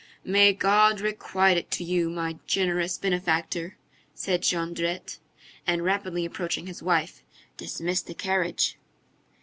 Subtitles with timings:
[0.25, 3.77] "May God requite it to you, my generous benefactor!"
[4.15, 5.19] said Jondrette.
[5.67, 7.21] And rapidly approaching his wife:—
[7.55, 8.77] "Dismiss the carriage!"